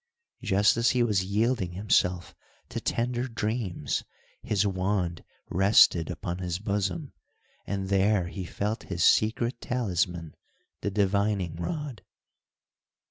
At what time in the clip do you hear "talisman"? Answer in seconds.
9.61-10.33